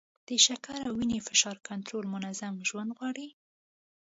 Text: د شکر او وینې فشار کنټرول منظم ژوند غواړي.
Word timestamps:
د 0.27 0.29
شکر 0.45 0.79
او 0.87 0.93
وینې 0.99 1.19
فشار 1.27 1.57
کنټرول 1.69 2.05
منظم 2.13 2.53
ژوند 2.69 2.89
غواړي. 2.97 3.27